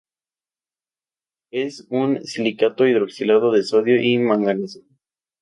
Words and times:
Es 1.51 1.85
un 1.91 2.23
silicato 2.23 2.87
hidroxilado 2.87 3.51
de 3.51 3.61
sodio 3.61 4.01
y 4.01 4.17
manganeso. 4.17 4.79